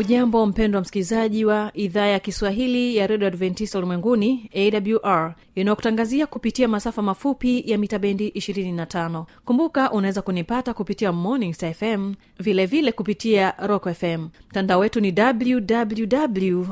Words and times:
hujambo 0.00 0.46
mpendwa 0.46 0.80
msikilizaji 0.80 1.44
wa 1.44 1.70
idhaa 1.74 2.06
ya 2.06 2.18
kiswahili 2.20 2.96
ya 2.96 3.06
redio 3.06 3.28
adventista 3.28 3.78
ulimwenguni 3.78 4.50
awr 4.54 5.34
inayokutangazia 5.54 6.26
kupitia 6.26 6.68
masafa 6.68 7.02
mafupi 7.02 7.70
ya 7.70 7.78
mita 7.78 7.98
bendi 7.98 8.28
25 8.28 9.24
kumbuka 9.44 9.92
unaweza 9.92 10.22
kunipata 10.22 10.74
kupitia 10.74 11.12
morning 11.12 11.54
fm 11.54 12.14
vilevile 12.38 12.66
vile 12.66 12.92
kupitia 12.92 13.54
rock 13.58 13.88
fm 13.92 14.28
mtandao 14.50 14.78
wetu 14.80 15.00
ni 15.00 15.14
www 15.18 16.64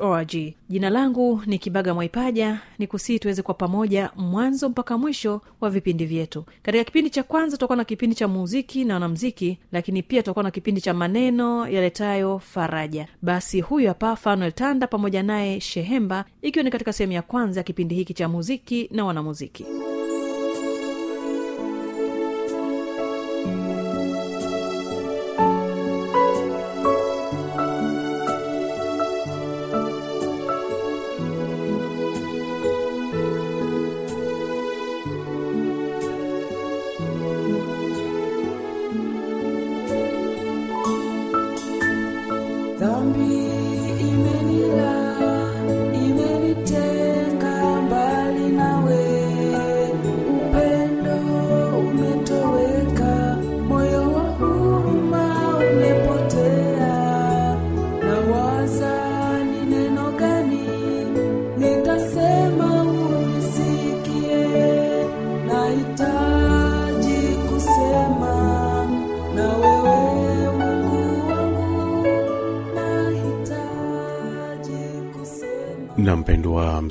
org. 0.00 0.36
Jina 0.68 0.90
langu 0.90 1.42
ni 1.46 1.58
kibaga 1.58 1.94
mwaipaja 1.94 2.60
ni 2.78 2.86
kusii 2.86 3.18
tuweze 3.18 3.42
kwa 3.42 3.54
pamoja 3.54 4.10
mwanzo 4.16 4.68
mpaka 4.68 4.98
mwisho 4.98 5.40
wa 5.60 5.70
vipindi 5.70 6.06
vyetu. 6.06 6.44
Katika 6.62 6.84
kipindi 6.84 7.10
cha 7.10 7.22
kwanza 7.22 7.56
tutakuwa 7.56 7.76
na 7.76 7.84
kipindi 7.84 8.16
cha 8.16 8.28
muziki 8.28 8.84
na 8.84 8.94
wanamziki 8.94 9.58
lakini 9.72 10.02
pia 10.02 10.22
tutakuwa 10.22 10.42
na 10.42 10.50
kipindi 10.50 10.80
cha 10.80 10.94
maneno 10.94 11.68
yaletayo 11.68 12.38
faraja. 12.72 13.06
Basi 13.22 13.60
huyu 13.60 13.88
hapa 13.88 14.16
fanuel 14.16 14.52
tanda 14.52 14.86
pamoja 14.86 15.22
naye 15.22 15.60
shehemba 15.60 16.24
ikiwa 16.42 16.62
ni 16.62 16.70
katika 16.70 16.92
sehemu 16.92 17.12
ya 17.12 17.22
kwanza 17.22 17.60
ya 17.60 17.64
kipindi 17.64 17.94
hiki 17.94 18.14
cha 18.14 18.28
muziki 18.28 18.88
na 18.92 19.04
wanamuziki 19.04 19.66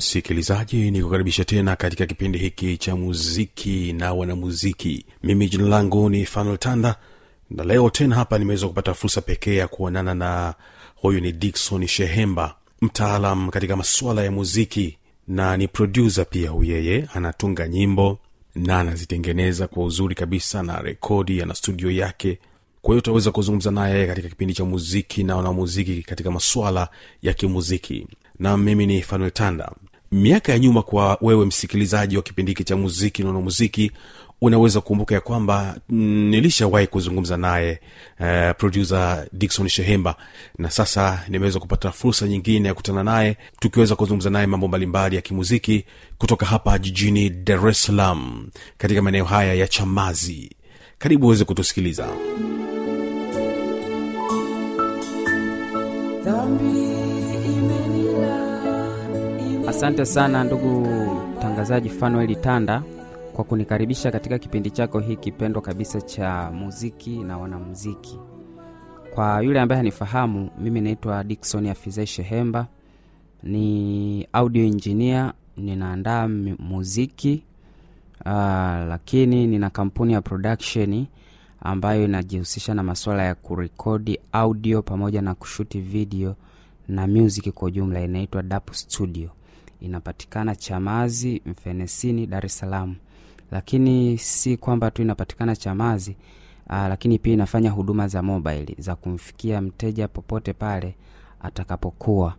msikilizaji 0.02 0.90
ni 0.90 1.02
kukaribisha 1.02 1.44
tena 1.44 1.76
katika 1.76 2.06
kipindi 2.06 2.38
hiki 2.38 2.76
cha 2.76 2.96
muziki 2.96 3.92
na 3.92 4.12
wanamuziki. 4.12 5.06
Mimi 5.22 5.48
jina 5.48 5.68
langu 5.68 6.10
ni 6.10 6.26
fanuel 6.26 6.58
tanda 6.58 6.96
na 7.50 7.64
leo 7.64 7.90
tena 7.90 8.14
hapa 8.16 8.38
nimeweza 8.38 8.68
kupata 8.68 8.94
fursa 8.94 9.20
pekee 9.20 9.54
ya 9.56 9.68
kuonana 9.68 10.14
na 10.14 10.54
huyu 10.96 11.20
ni 11.20 11.32
dikson 11.32 11.86
shehemba 11.86 12.54
mtaalam 12.80 13.50
katika 13.50 13.76
masuala 13.76 14.24
ya 14.24 14.30
muziki 14.30 14.98
na 15.28 15.56
ni 15.56 15.68
produsa 15.68 16.24
pia. 16.24 16.50
Huyeye 16.50 16.84
yeye 16.84 17.08
anatunga 17.14 17.68
nyimbo 17.68 18.18
na 18.54 18.78
anazitengeneza 18.80 19.66
kwa 19.68 19.84
uzuri 19.84 20.14
kabisa 20.14 20.62
na 20.62 20.80
rekodi 20.82 21.42
ana 21.42 21.54
studio 21.54 21.90
yake. 21.90 22.38
Kwa 22.82 22.92
hiyo 22.94 22.98
utaweza 22.98 23.30
kuzungumza 23.30 23.70
naye 23.70 24.06
katika 24.06 24.28
kipindi 24.28 24.54
cha 24.54 24.64
muziki 24.64 25.24
na 25.24 25.36
wanamuziki 25.36 26.02
katika 26.02 26.30
masuala 26.30 26.88
ya 27.22 27.32
kimuziki. 27.32 28.06
Na 28.38 28.56
mimi 28.56 28.86
ni 28.86 29.02
fanuel 29.02 29.30
tanda 29.30 29.72
miaka 30.12 30.52
ya 30.52 30.58
nyuma 30.58 30.82
kwa 30.82 31.18
wewe 31.20 31.46
msikilizaji 31.46 32.16
wa 32.16 32.22
kipindi 32.22 32.50
hiki 32.52 32.64
cha 32.64 32.76
muziki 32.76 33.22
nono 33.22 33.42
muziki 33.42 33.92
unaweza 34.40 34.80
kukumbuka 34.80 35.14
ya 35.14 35.20
kwamba 35.20 35.76
mm, 35.88 36.28
nilishawahi 36.30 36.86
kuzungumza 36.86 37.36
naye 37.36 37.80
uh, 38.20 38.56
producer 38.58 39.26
dikson 39.32 39.68
shehemba. 39.68 40.16
Na 40.58 40.70
sasa 40.70 41.24
nimeweza 41.28 41.58
kupata 41.60 41.90
fursa 41.92 42.28
nyingine 42.28 42.68
ya 42.68 42.74
kutana 42.74 43.04
naye 43.04 43.36
tukiweza 43.60 43.96
kuzungumza 43.96 44.30
naye 44.30 44.46
mambo 44.46 44.68
mbalimbali 44.68 45.16
ya 45.16 45.22
kimuziki 45.22 45.84
kutoka 46.18 46.46
hapa 46.46 46.78
jijini 46.78 47.30
dar 47.30 47.68
es 47.68 47.82
salaam 47.82 48.48
katika 48.78 49.02
maeneo 49.02 49.24
haya 49.24 49.54
ya 49.54 49.68
chamazi. 49.68 50.50
Karibu 50.98 51.26
uweze 51.26 51.44
kutusikiliza. 51.44 52.08
Dhambi 56.24 57.01
asante 59.72 60.04
sana 60.06 60.44
ndugu 60.44 60.86
mtangazaji 61.38 61.88
fanueli 61.88 62.36
tanda 62.36 62.82
kwa 63.32 63.44
kunikaribisha 63.44 64.10
katika 64.10 64.38
kipindi 64.38 64.70
chako 64.70 64.98
hiki 65.00 65.16
kipendwa 65.22 65.62
kabisa 65.62 66.00
cha 66.00 66.50
muziki 66.50 67.10
na 67.18 67.38
wanamuziki. 67.38 68.18
Kwa 69.14 69.42
yule 69.42 69.60
ambaye 69.60 69.76
hanifahamu 69.76 70.50
mimi 70.58 70.80
naitwa 70.80 71.24
dikson 71.24 71.66
afizai 71.66 72.06
shehemba 72.06 72.66
ni 73.42 74.28
audio 74.32 74.64
engineer 74.64 75.32
ninaandaa 75.56 76.28
muziki 76.58 77.42
uh, 78.20 78.30
lakini 78.88 79.46
nina 79.46 79.70
kampuni 79.70 80.12
ya 80.12 80.20
production 80.20 81.06
ambayo 81.60 82.04
inajihusisha 82.04 82.74
na 82.74 82.82
masuala 82.82 83.22
ya 83.24 83.34
kurekodi 83.34 84.18
audio 84.32 84.82
pamoja 84.82 85.22
na 85.22 85.34
kushuti 85.34 85.80
video 85.80 86.34
na 86.88 87.06
music 87.06 87.50
kwa 87.50 87.68
ujumla 87.68 88.00
inaitwa 88.00 88.42
dap 88.42 88.72
studio 88.72 89.30
inapatikana 89.82 90.56
chamazi 90.56 91.42
mfenesini 91.46 92.26
dar 92.26 92.46
es 92.46 92.58
salaam. 92.58 92.94
Lakini 93.50 94.18
si 94.18 94.56
kwamba 94.56 94.90
tu 94.90 95.02
inapatikana 95.02 95.56
chamazi 95.56 96.16
aa, 96.70 96.88
lakini 96.88 97.18
pia 97.18 97.32
inafanya 97.34 97.70
huduma 97.70 98.08
za 98.08 98.22
mobile 98.22 98.74
za 98.78 98.96
kumfikia 98.96 99.60
mteja 99.60 100.08
popote 100.08 100.52
pale 100.52 100.94
atakapokuwa. 101.42 102.34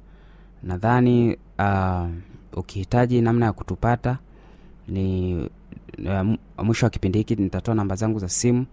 Nadhani 0.63 1.37
uh, 1.59 2.07
ukihitaji 2.53 3.21
namna 3.21 3.45
ya 3.45 3.53
kutupata 3.53 4.17
ni 4.87 5.35
uh, 6.05 6.35
mwisho 6.65 6.85
wa 6.85 6.89
kipindi 6.89 7.17
hiki 7.19 7.35
nitatoa 7.35 7.75
namba 7.75 7.95
zangu 7.95 8.19
za 8.19 8.29
simu. 8.29 8.65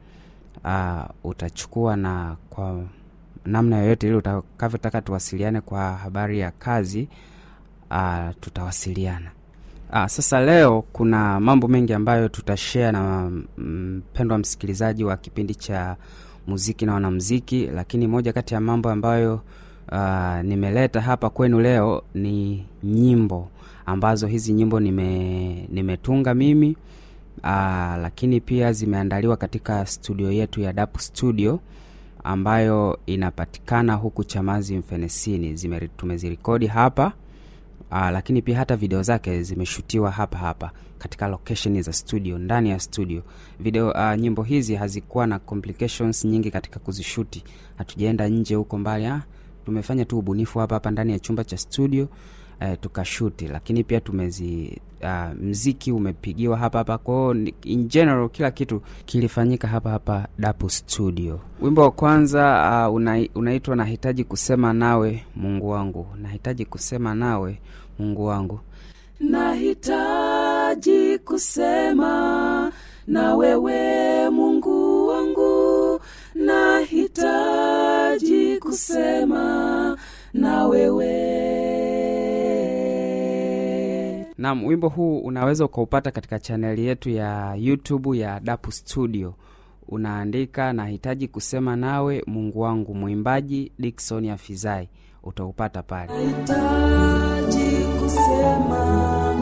Uh, 0.65 1.03
utachukua 1.25 1.97
na 1.97 2.37
kwa 2.50 2.83
namna 3.44 3.79
yoyote 3.79 4.06
ile 4.06 4.17
utakavyotaka 4.17 5.03
tuwasiliane 5.03 5.61
kwa 5.61 5.93
habari 5.97 6.39
ya 6.39 6.50
kazi 6.50 7.09
uh, 7.91 8.31
tutawasiliana. 8.41 9.31
Uh, 9.93 10.07
sasa 10.07 10.41
leo 10.41 10.83
kuna 10.93 11.41
mambo 11.41 11.69
mengi 11.69 11.93
ambayo 11.93 12.29
tutashare 12.29 12.93
na 12.93 13.31
mpendwa 13.59 14.37
mm, 14.39 14.41
msikilizaji 14.41 15.05
wa 15.05 15.17
kipindi 15.17 15.55
cha 15.55 15.97
muziki 16.47 16.87
na 16.87 16.95
wanamziki 16.95 17.67
lakini 17.67 18.07
moja 18.07 18.33
kati 18.33 18.55
ya 18.55 18.61
mambo 18.61 18.91
ambayo 18.91 19.41
uh, 19.93 20.41
nimeleta 20.43 21.01
hapa 21.01 21.31
kwenu 21.31 21.61
leo 21.61 22.03
ni 22.15 22.67
nyimbo 22.83 23.49
ambazo 23.87 24.27
hizi 24.27 24.53
nyimbo 24.53 24.81
nime 24.81 25.69
nimetunga 25.73 26.35
mimi 26.35 26.77
uh, 27.43 27.97
lakini 28.03 28.41
pia 28.41 28.73
zimeandaliwa 28.73 29.37
katika 29.37 29.87
studio 29.87 30.33
yetu 30.33 30.61
ya 30.61 30.73
dap 30.73 30.99
studio 30.99 31.61
ambayo 32.25 32.99
inapatikana 33.07 33.95
huku 33.95 34.25
chamazi 34.25 34.77
mfenesini. 34.77 35.59
Tumezirikodi 35.97 36.67
hapa 36.67 37.13
Aa, 37.93 38.11
lakini 38.11 38.43
pia 38.43 38.59
hata 38.59 38.77
video 38.77 39.03
zake 39.03 39.43
zimeshutiwa 39.43 40.11
hapa 40.11 40.39
hapa 40.39 40.71
katika 40.99 41.29
location 41.29 41.83
za 41.83 41.93
studio 41.93 42.39
ndani 42.39 42.71
ya 42.71 42.81
studio. 42.81 43.23
Video 43.61 43.91
uh, 43.91 44.15
nyimbo 44.19 44.43
hizi 44.43 44.75
hazikuwa 44.75 45.27
na 45.27 45.39
complications 45.39 46.25
nyingi 46.25 46.51
katika 46.51 46.81
kuzishuti. 46.81 47.45
Hatujaenda 47.77 48.29
nje 48.29 48.55
huko 48.55 48.79
mbali 48.79 49.07
ah, 49.07 49.23
tumefanya 49.65 50.05
tu 50.05 50.19
ubunifu 50.19 50.59
hapa 50.59 50.75
hapa 50.75 50.91
ndani 50.91 51.13
ya 51.13 51.19
chumba 51.19 51.45
cha 51.45 51.57
studio 51.59 52.09
eh, 52.61 52.79
tukashuti. 52.81 53.49
Lakini 53.49 53.85
pia 53.85 54.01
tumezi 54.01 54.81
uh, 55.03 55.35
mziki 55.43 55.93
umepigiwa 55.93 56.57
hapa 56.59 56.79
hapa. 56.79 56.99
Kwao 56.99 57.35
in 57.65 57.89
general 57.89 58.29
kila 58.29 58.51
kitu 58.51 58.83
kilifanyika 59.07 59.69
hapa 59.69 59.91
hapa 59.91 60.29
dapu 60.39 60.71
studio. 60.71 61.41
Wimbo 61.62 61.83
wa 61.83 61.91
kwanza 61.91 62.87
uh, 62.89 62.95
una, 62.95 63.27
unaitwa 63.35 63.77
nahitaji 63.77 64.25
kusema 64.25 64.73
nawe 64.73 65.25
mungu 65.37 65.69
wangu. 65.71 66.07
Nahitaji 66.23 66.65
kusema 66.65 67.15
nawe 67.15 67.59
mungu 67.99 68.27
wangu. 68.27 68.61
Nahitaji 69.21 71.19
kusema 71.19 72.73
na 73.06 73.35
wewe 73.37 74.31
mungu 74.31 75.09
wangu. 75.09 76.01
Nahitaji 76.35 77.19
kusema 78.59 79.97
na 80.35 80.67
wewe 80.67 81.40
Naam, 84.41 84.65
wimbo 84.67 84.89
huu 84.89 85.19
unaweza 85.19 85.65
ukaupata 85.65 86.11
katika 86.11 86.39
chaneli 86.39 86.87
yetu 86.87 87.11
ya 87.11 87.55
YouTube 87.59 88.19
ya 88.19 88.41
Dapu 88.41 88.73
Studio. 88.73 89.35
Unaandika 89.89 90.73
nahitaji 90.73 91.29
kusema 91.29 91.77
nawe 91.77 92.23
Mungu 92.27 92.61
wangu, 92.61 92.95
mwimbaji 92.95 93.73
Dickson 93.79 94.29
Afizai, 94.31 94.89
utaupata 95.23 95.83
pale. 95.83 96.13
nahitaji 96.13 97.85
kusema 98.03 99.35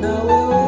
na 0.00 0.22
wewe 0.22 0.65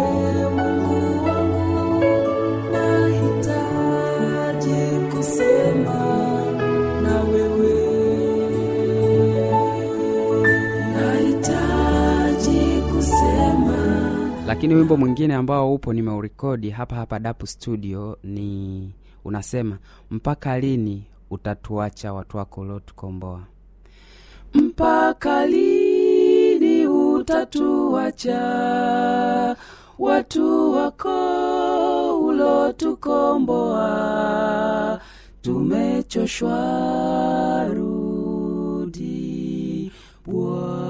Lakini 14.59 14.75
wimbo 14.75 14.97
mwingine 14.97 15.35
ambao 15.35 15.75
upo 15.75 15.93
nimeurekodi 15.93 16.71
hapa 16.71 16.97
hapa 16.97 17.19
Dapu 17.19 17.47
Studio 17.47 18.19
ni 18.25 18.93
unasema, 19.25 19.79
mpaka 20.11 20.59
lini 20.61 21.05
utatuacha 21.31 22.13
watu 22.13 22.37
wako 22.37 22.61
uliotukomboa? 22.61 23.41
mpaka 24.55 25.47
lini 25.47 26.87
utatuacha 26.87 28.37
watu 29.99 30.73
wako 30.73 32.27
ulotukomboa 32.27 35.01
tumechoshwa 35.43 36.55
rudi 37.75 39.93
bwana 40.27 40.88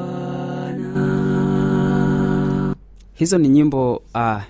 hizo 3.18 3.38
ni 3.38 3.48
nyimbo 3.48 4.02
uh, 4.14 4.42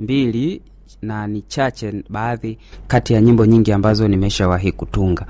mbili 0.00 0.60
na 1.02 1.26
ni 1.26 1.42
chache 1.42 2.02
baadhi 2.10 2.58
kati 2.86 3.12
ya 3.12 3.20
nyimbo 3.20 3.46
nyingi 3.46 3.72
ambazo 3.72 4.08
nimeshawahi 4.08 4.72
kutunga. 4.72 5.26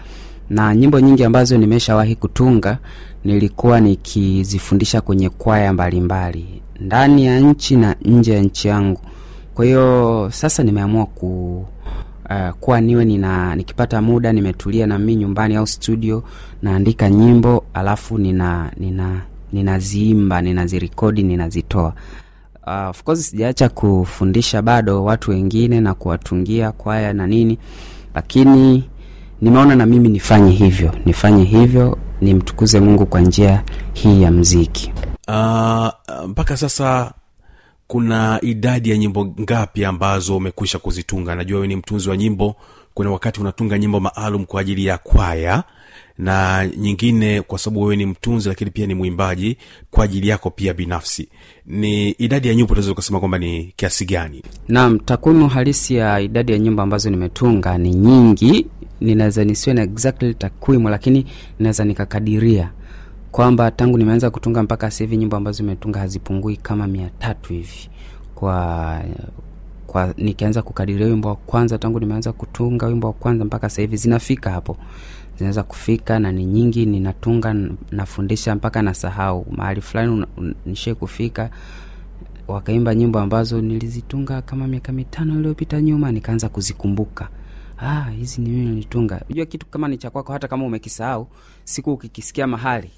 Na 0.50 0.74
nyimbo 0.74 1.00
nyingi 1.00 1.24
ambazo 1.24 1.58
nimeshawahi 1.58 2.14
kutunga 2.16 2.78
nilikuwa 3.24 3.80
nikizifundisha 3.80 5.00
kwenye 5.00 5.28
kwaya 5.28 5.72
mbalimbali 5.72 6.62
ndani 6.80 7.26
ya 7.26 7.40
nchi 7.40 7.76
na 7.76 7.96
nje 8.02 8.32
ya 8.34 8.42
nchi 8.42 8.68
yangu. 8.68 9.00
Kwa 9.54 9.64
hiyo 9.64 10.28
sasa 10.32 10.62
nimeamua 10.62 11.06
ku 11.06 11.56
uh, 12.30 12.50
kuwa 12.60 12.80
niwe 12.80 13.04
nina 13.04 13.56
nikipata 13.56 14.02
muda 14.02 14.32
nimetulia 14.32 14.86
na 14.86 14.98
mimi 14.98 15.16
nyumbani 15.16 15.56
au 15.56 15.66
studio 15.66 16.22
naandika 16.62 17.10
nyimbo 17.10 17.64
alafu 17.74 18.18
nina 18.18 18.72
nina 18.76 19.22
ninaziimba 19.52 20.42
ninazirekodi 20.42 21.22
ninazitoa 21.22 21.94
uh, 22.68 22.88
of 22.90 23.02
course 23.02 23.30
sijaacha 23.30 23.68
kufundisha 23.68 24.62
bado 24.62 25.04
watu 25.04 25.30
wengine 25.30 25.80
na 25.80 25.94
kuwatungia 25.94 26.72
kwaya 26.72 27.12
na 27.12 27.26
nini 27.26 27.58
lakini 28.14 28.84
nimeona 29.40 29.76
na 29.76 29.86
mimi 29.86 30.08
nifanye 30.08 30.50
hivyo. 30.52 30.94
Nifanye 31.06 31.44
hivyo 31.44 31.98
nimtukuze 32.20 32.80
mungu 32.80 33.06
kwa 33.06 33.20
njia 33.20 33.62
hii 33.92 34.22
ya 34.22 34.30
mziki 34.30 34.92
uh, 35.28 35.88
mpaka 36.28 36.56
sasa 36.56 37.12
kuna 37.86 38.38
idadi 38.42 38.90
ya 38.90 38.96
nyimbo 38.98 39.26
ngapi 39.40 39.84
ambazo 39.84 40.36
umekwisha 40.36 40.78
kuzitunga? 40.78 41.34
Najua 41.34 41.56
wewe 41.56 41.68
ni 41.68 41.76
mtunzi 41.76 42.10
wa 42.10 42.16
nyimbo 42.16 42.56
kuna 42.94 43.10
wakati 43.10 43.40
unatunga 43.40 43.78
nyimbo 43.78 44.00
maalum 44.00 44.44
kwa 44.44 44.60
ajili 44.60 44.86
ya 44.86 44.98
kwaya 44.98 45.64
na 46.18 46.66
nyingine 46.76 47.42
kwa 47.42 47.58
sababu 47.58 47.82
wewe 47.82 47.96
ni 47.96 48.06
mtunzi 48.06 48.48
lakini 48.48 48.70
pia 48.70 48.86
ni 48.86 48.94
mwimbaji 48.94 49.56
kwa 49.90 50.04
ajili 50.04 50.28
yako 50.28 50.50
pia 50.50 50.74
binafsi. 50.74 51.28
Ni 51.66 52.10
idadi 52.10 52.48
ya 52.48 52.54
nyimbo 52.54 52.72
unaweza 52.72 52.92
ukasema 52.92 53.18
kwamba 53.18 53.38
ni 53.38 53.72
kiasi 53.76 54.04
gani? 54.04 54.42
Naam 54.68 54.98
takwimu 54.98 55.48
halisi 55.48 55.94
ya 55.94 56.20
idadi 56.20 56.52
ya 56.52 56.58
nyimbo 56.58 56.82
ambazo 56.82 57.10
nimetunga 57.10 57.78
ni 57.78 57.94
nyingi. 57.94 58.66
Ninaweza 59.00 59.44
nisiwe 59.44 59.74
na 59.74 59.82
exactly 59.82 60.34
takwimu 60.34 60.88
lakini 60.88 61.26
naweza 61.58 61.84
nikakadiria 61.84 62.70
kwamba 63.32 63.70
tangu 63.70 63.98
nimeanza 63.98 64.30
kutunga 64.30 64.62
mpaka 64.62 64.88
hivi 64.88 65.16
nyimbo 65.16 65.36
ambazo 65.36 65.62
imetunga 65.62 66.00
hazipungui 66.00 66.56
kama 66.56 66.86
mia 66.86 67.10
tatu 67.18 67.52
hivi. 67.52 67.88
Kwa 68.34 69.02
kwa 69.86 70.14
nikianza 70.16 70.62
kukadiria 70.62 71.06
wimbo 71.06 71.28
wa 71.28 71.36
kwanza 71.36 71.78
tangu 71.78 72.00
nimeanza 72.00 72.32
kutunga 72.32 72.86
wimbo 72.86 73.06
wa 73.06 73.12
kwanza 73.12 73.44
mpaka 73.44 73.68
sasa 73.70 73.82
hivi 73.82 73.96
zinafika 73.96 74.50
hapo 74.50 74.76
zinaweza 75.38 75.62
kufika 75.62 76.18
na 76.18 76.32
ni 76.32 76.44
nyingi 76.44 76.86
ninatunga 76.86 77.54
nafundisha 77.90 78.54
mpaka 78.54 78.82
nasahau. 78.82 79.46
Mahali 79.50 79.80
fulani 79.80 80.26
nishie 80.66 80.94
kufika 80.94 81.50
wakaimba 82.48 82.94
nyimbo 82.94 83.18
ambazo 83.18 83.60
nilizitunga 83.60 84.42
kama 84.42 84.66
miaka 84.66 84.92
mitano 84.92 85.34
iliyopita 85.38 85.80
nyuma 85.80 86.12
nikaanza 86.12 86.48
kuzikumbuka. 86.48 87.28
Ah, 87.78 88.02
hizi 88.10 88.40
ni 88.40 88.48
mimi 88.50 88.66
nilitunga. 88.70 89.20
Unajua 89.26 89.46
kitu 89.46 89.66
kama 89.66 89.88
ni 89.88 89.98
cha 89.98 90.10
kwako 90.10 90.32
hata 90.32 90.48
kama 90.48 90.64
umekisahau 90.64 91.28
siku 91.64 91.92
ukikisikia 91.92 92.46
mahali 92.46 92.90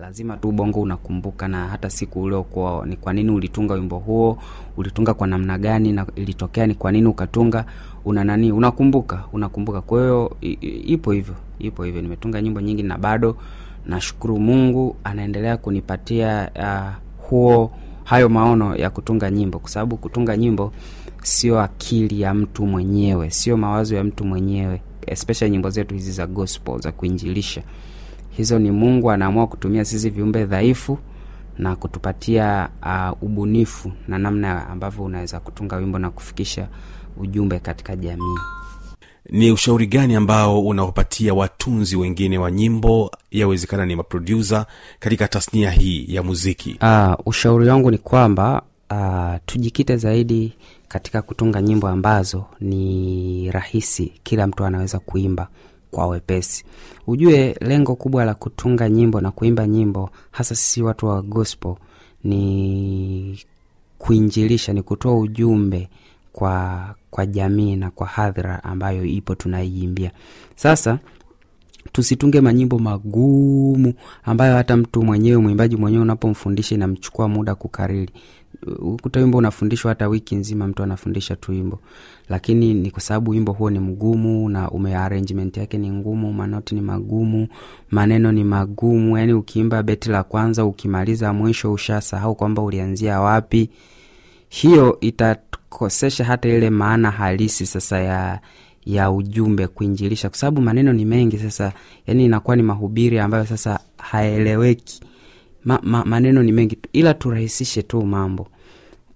lazima 0.00 0.36
tu 0.36 0.48
ubongo 0.48 0.80
unakumbuka 0.80 1.48
na 1.48 1.68
hata 1.68 1.90
siku 1.90 2.22
uliokuwa 2.22 2.86
ni 2.86 2.96
kwa 2.96 3.12
nini 3.12 3.30
ulitunga 3.30 3.74
wimbo 3.74 3.98
huo 3.98 4.38
ulitunga 4.76 5.14
kwa 5.14 5.26
namna 5.26 5.58
gani 5.58 5.92
na 5.92 6.06
ilitokea 6.16 6.66
ni 6.66 6.74
kwa 6.74 6.92
nini 6.92 7.06
ukatunga 7.06 7.64
una 8.04 8.24
nani 8.24 8.52
unakumbuka 8.52 9.24
unakumbuka. 9.32 9.80
Kwa 9.80 10.00
hiyo 10.00 10.36
ipo 10.86 11.12
hivyo 11.12 11.34
ipo 11.58 11.84
hivyo. 11.84 12.02
Nimetunga 12.02 12.42
nyimbo 12.42 12.60
nyingi 12.60 12.82
na 12.82 12.98
bado 12.98 13.36
nashukuru 13.86 14.38
mungu 14.40 14.96
anaendelea 15.04 15.56
kunipatia 15.56 16.50
uh, 16.56 17.26
huo 17.28 17.70
hayo 18.04 18.28
maono 18.28 18.76
ya 18.76 18.90
kutunga 18.90 19.30
nyimbo. 19.30 19.58
Kwa 19.58 19.70
sababu 19.70 19.96
kutunga 19.96 20.36
nyimbo 20.36 20.72
sio 21.22 21.60
akili 21.60 22.20
ya 22.20 22.34
mtu 22.34 22.66
mwenyewe 22.66 23.30
sio 23.30 23.56
mawazo 23.56 23.96
ya 23.96 24.04
mtu 24.04 24.24
mwenyewe 24.24 24.82
especially 25.06 25.50
nyimbo 25.52 25.70
zetu 25.70 25.94
hizi 25.94 26.12
za 26.12 26.26
gospel 26.26 26.80
za 26.80 26.92
kuinjilisha 26.92 27.62
hizo 28.30 28.58
ni 28.58 28.70
mungu 28.70 29.10
anaamua 29.10 29.46
kutumia 29.46 29.84
sisi 29.84 30.10
viumbe 30.10 30.44
dhaifu 30.44 30.98
na 31.58 31.76
kutupatia 31.76 32.68
uh, 32.82 33.22
ubunifu 33.22 33.92
na 34.08 34.18
namna 34.18 34.68
ambavyo 34.68 35.04
unaweza 35.04 35.40
kutunga 35.40 35.76
wimbo 35.76 35.98
na 35.98 36.10
kufikisha 36.10 36.68
ujumbe 37.16 37.58
katika 37.58 37.96
jamii. 37.96 38.38
Ni 39.30 39.50
ushauri 39.52 39.86
gani 39.86 40.14
ambao 40.14 40.66
unawapatia 40.66 41.34
watunzi 41.34 41.96
wengine 41.96 42.38
wa 42.38 42.50
nyimbo? 42.50 43.10
Yawezekana 43.30 43.86
ni 43.86 43.96
maprodusa 43.96 44.66
katika 45.00 45.28
tasnia 45.28 45.70
hii 45.70 46.04
ya 46.08 46.22
muziki. 46.22 46.78
Uh, 46.82 47.14
ushauri 47.26 47.68
wangu 47.68 47.90
ni 47.90 47.98
kwamba 47.98 48.62
uh, 48.90 49.34
tujikite 49.46 49.96
zaidi 49.96 50.52
katika 50.88 51.22
kutunga 51.22 51.62
nyimbo 51.62 51.88
ambazo 51.88 52.44
ni 52.60 53.50
rahisi 53.50 54.12
kila 54.22 54.46
mtu 54.46 54.64
anaweza 54.64 54.98
kuimba 54.98 55.48
kwa 55.96 56.06
wepesi. 56.06 56.64
Ujue 57.06 57.56
lengo 57.60 57.94
kubwa 57.94 58.24
la 58.24 58.34
kutunga 58.34 58.88
nyimbo 58.88 59.20
na 59.20 59.30
kuimba 59.30 59.66
nyimbo 59.66 60.10
hasa 60.30 60.54
sisi 60.54 60.82
watu 60.82 61.06
wa 61.06 61.22
gospel 61.22 61.74
ni 62.24 63.38
kuinjilisha 63.98 64.72
ni 64.72 64.82
kutoa 64.82 65.18
ujumbe 65.18 65.88
kwa 66.32 66.94
kwa 67.10 67.26
jamii 67.26 67.76
na 67.76 67.90
kwa 67.90 68.06
hadhira 68.06 68.64
ambayo 68.64 69.04
ipo 69.04 69.34
tunaiimbia. 69.34 70.10
Sasa 70.56 70.98
tusitunge 71.92 72.40
manyimbo 72.40 72.78
magumu 72.78 73.94
ambayo 74.24 74.56
hata 74.56 74.76
mtu 74.76 75.02
mwenyewe 75.02 75.38
mwimbaji 75.38 75.76
mwenyewe 75.76 76.02
unapomfundisha 76.02 76.74
inamchukua 76.74 77.28
muda 77.28 77.54
kukariri 77.54 78.10
ukuta 78.78 79.20
wimbo 79.20 79.38
unafundishwa 79.38 79.88
hata 79.88 80.08
wiki 80.08 80.34
nzima 80.36 80.66
mtu 80.68 80.82
anafundisha 80.82 81.36
tu 81.36 81.52
wimbo. 81.52 81.80
Lakini 82.28 82.74
ni 82.74 82.90
kwa 82.90 83.00
sababu 83.00 83.30
wimbo 83.30 83.52
huo 83.52 83.70
ni 83.70 83.78
mgumu 83.78 84.48
na 84.48 84.70
ume 84.70 84.96
arrangement 84.96 85.56
yake 85.56 85.78
ni 85.78 85.90
ngumu 85.90 86.32
manoti 86.32 86.74
ni 86.74 86.80
magumu 86.80 87.48
maneno 87.90 88.32
ni 88.32 88.44
magumu. 88.44 89.18
Yaani 89.18 89.32
ukiimba 89.32 89.82
beti 89.82 90.10
la 90.10 90.22
kwanza 90.22 90.64
ukimaliza 90.64 91.32
mwisho 91.32 91.72
ushasahau 91.72 92.34
kwamba 92.34 92.62
ulianzia 92.62 93.20
wapi. 93.20 93.70
Hiyo 94.48 95.00
itakosesha 95.00 96.24
hata 96.24 96.48
ile 96.48 96.70
maana 96.70 97.10
halisi 97.10 97.66
sasa 97.66 98.00
ya 98.00 98.40
ya 98.86 99.10
ujumbe 99.10 99.66
kuinjilisha. 99.66 100.28
Kwa 100.28 100.38
sababu 100.38 100.60
maneno 100.60 100.92
ni 100.92 101.04
mengi 101.04 101.38
sasa 101.38 101.72
yani 102.06 102.24
inakuwa 102.24 102.56
ni 102.56 102.62
mahubiri 102.62 103.18
ambayo 103.18 103.46
sasa 103.46 103.80
haeleweki 103.98 105.00
ma, 105.66 105.80
ma, 105.82 106.04
maneno 106.04 106.42
ni 106.42 106.52
mengi 106.52 106.78
ila 106.92 107.14
turahisishe 107.14 107.82
tu 107.82 108.02
mambo. 108.06 108.48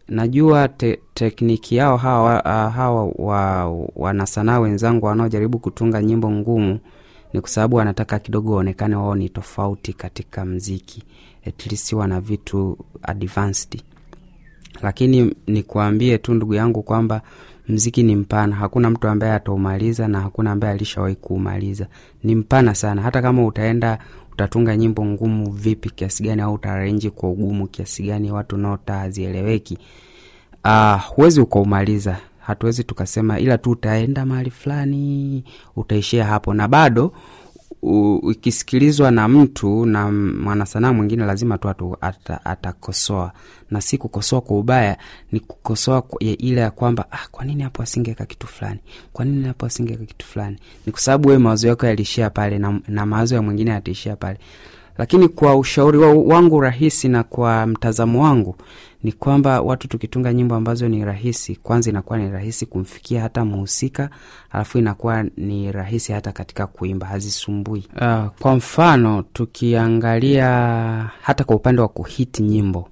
Najua 0.08 0.68
te, 0.68 0.98
tekniki 1.14 1.76
yao 1.76 1.96
hawa, 1.96 2.38
hawa 2.70 3.04
wa, 3.16 3.66
wanasanaa 3.96 4.60
wenzangu 4.60 5.06
wanaojaribu 5.06 5.58
kutunga 5.58 6.02
nyimbo 6.02 6.30
ngumu 6.30 6.78
ni 7.32 7.40
kwa 7.40 7.50
sababu 7.50 7.76
wanataka 7.76 8.18
kidogo 8.18 8.52
waonekane 8.52 8.96
wao 8.96 9.14
ni 9.14 9.28
tofauti 9.28 9.92
katika 9.92 10.44
mziki 10.44 11.02
at 11.46 11.66
least 11.66 11.92
wana 11.92 12.20
vitu 12.20 12.78
advanced. 13.02 13.82
Lakini 14.82 15.34
nikuambie 15.46 16.18
tu 16.18 16.34
ndugu 16.34 16.54
yangu 16.54 16.82
kwamba 16.82 17.22
mziki 17.68 18.02
ni 18.02 18.16
mpana. 18.16 18.56
Hakuna 18.56 18.90
mtu 18.90 19.08
ambaye 19.08 19.32
ataumaliza 19.32 20.08
na 20.08 20.20
hakuna 20.20 20.50
ambaye 20.52 20.74
alishawahi 20.74 21.14
kuumaliza. 21.14 21.86
Ni 22.24 22.34
mpana 22.34 22.74
sana. 22.74 23.02
Hata 23.02 23.22
kama 23.22 23.46
utaenda 23.46 23.98
utatunga 24.40 24.76
nyimbo 24.76 25.04
ngumu 25.04 25.50
vipi 25.50 25.90
kiasi 25.90 26.22
gani 26.22 26.42
au 26.42 26.54
utarenji 26.54 27.10
kwa 27.10 27.30
ugumu 27.30 27.66
kiasi 27.66 28.02
gani 28.02 28.32
watu 28.32 28.56
naota 28.56 28.94
hazieleweki 28.94 29.78
uh, 30.64 31.02
huwezi 31.06 31.40
ukaumaliza. 31.40 32.16
Hatuwezi 32.40 32.84
tukasema 32.84 33.38
ila 33.40 33.58
tu 33.58 33.70
utaenda 33.70 34.26
mahali 34.26 34.50
fulani 34.50 35.44
utaishia 35.76 36.24
hapo. 36.24 36.54
Na 36.54 36.68
bado 36.68 37.12
ikisikilizwa 38.30 39.10
na 39.10 39.28
mtu 39.28 39.86
na 39.86 40.12
mwanasanaa 40.12 40.92
mwingine 40.92 41.24
lazima 41.24 41.58
tu 41.58 41.96
ata- 42.00 42.44
atakosoa. 42.44 43.32
Na 43.70 43.80
si 43.80 43.98
kukosoa 43.98 44.40
kwa 44.40 44.58
ubaya 44.58 44.96
ni 45.32 45.40
kukosoa 45.40 46.02
ile 46.20 46.60
ya 46.60 46.70
kwamba 46.70 47.06
ah, 47.10 47.28
kwa 47.30 47.44
nini 47.44 47.62
hapo 47.62 47.82
asingeweka 47.82 48.26
kitu 48.26 48.46
fulani? 48.46 48.80
Kwa 49.12 49.24
nini 49.24 49.44
hapo 49.46 49.66
asingeweka 49.66 50.04
kitu 50.04 50.26
fulani? 50.26 50.56
Ni 50.86 50.92
kwa 50.92 51.00
sababu 51.00 51.28
wewe 51.28 51.38
mawazo 51.38 51.68
yako 51.68 51.86
yaliishia 51.86 52.30
pale 52.30 52.58
na, 52.58 52.80
na 52.88 53.06
mawazo 53.06 53.34
ya 53.34 53.42
mwingine 53.42 53.70
yataishia 53.70 54.16
pale. 54.16 54.38
Lakini 54.98 55.28
kwa 55.28 55.56
ushauri 55.56 55.98
wangu 55.98 56.60
rahisi 56.60 57.08
na 57.08 57.22
kwa 57.22 57.66
mtazamo 57.66 58.22
wangu 58.24 58.56
ni 59.02 59.12
kwamba 59.12 59.60
watu 59.60 59.88
tukitunga 59.88 60.32
nyimbo 60.32 60.54
ambazo 60.54 60.88
ni 60.88 61.04
rahisi 61.04 61.56
kwanza 61.56 61.90
inakuwa 61.90 62.18
ni 62.18 62.30
rahisi 62.30 62.66
kumfikia 62.66 63.20
hata 63.22 63.44
mhusika 63.44 64.10
alafu 64.50 64.78
inakuwa 64.78 65.24
ni 65.36 65.72
rahisi 65.72 66.12
hata 66.12 66.32
katika 66.32 66.66
kuimba 66.66 67.06
hazisumbui. 67.06 67.86
Uh, 67.96 68.26
kwa 68.40 68.56
mfano 68.56 69.22
tukiangalia 69.32 70.46
hata 71.22 71.44
kwa 71.44 71.56
upande 71.56 71.82
wa 71.82 71.88
kuhiti 71.88 72.42
nyimbo 72.42 72.88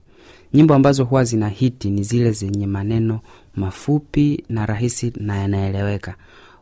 nyimbo 0.54 0.74
ambazo 0.74 1.04
huwa 1.04 1.24
zina 1.24 1.48
hiti 1.48 1.90
ni 1.90 2.02
zile 2.02 2.32
zenye 2.32 2.66
maneno 2.66 3.20
mafupi 3.56 4.44
na 4.48 4.66
rahisi 4.66 5.12
na 5.16 5.36
yanaeleweka 5.36 6.14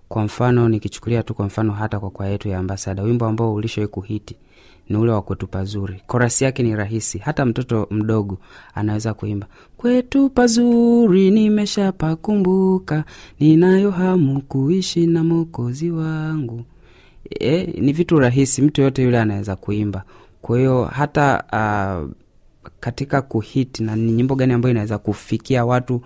kwa 0.09 0.25
mfano 0.25 0.69
nikichukulia 0.69 1.23
tu 1.23 1.35
kwa 1.35 1.47
mfano 1.47 1.73
hata 1.73 2.01
kwa 2.01 2.11
kwaya 2.11 2.33
yetu 2.33 2.49
ya 2.49 2.59
ambasada 2.59 3.03
wimbo 3.03 3.27
ambao 3.27 3.55
ulishawai 3.55 3.89
kuhiti 3.89 4.37
ni 4.89 4.97
ule 4.97 5.13
wa 5.13 5.23
kwetu 5.23 5.47
pazuri. 5.47 6.03
Korasi 6.07 6.45
yake 6.45 6.63
ni 6.63 6.77
rahisi. 6.77 7.19
Hata 7.19 7.45
mtoto 7.47 7.87
mdogo 7.91 8.39
anaweza 8.75 9.15
kuimba 9.15 9.47
kwetu 9.77 10.31
pazuri 10.31 11.31
nimeshapakumbuka 11.31 13.05
ninayo 13.41 13.91
hamu 13.91 14.41
kuishi 14.43 15.07
na 15.07 15.25
mokozi 15.25 15.91
wangu. 15.91 16.65
E, 17.41 17.65
ni 17.81 17.93
vitu 17.93 18.19
rahisi. 18.19 18.63
Mtu 18.63 18.81
yoyote 18.81 19.03
yule 19.03 19.21
anaweza 19.21 19.57
kuimba. 19.57 20.03
Kwa 20.43 20.59
hiyo 20.59 20.85
hata 20.85 21.45
uh, 21.53 22.11
katika 22.81 23.23
kuhiti 23.23 23.83
na 23.83 23.97
ni 23.97 24.13
nyimbo 24.13 24.35
gani 24.35 24.53
ambayo 24.53 24.71
inaweza 24.71 24.99
kufikia 24.99 25.65
watu 25.65 26.01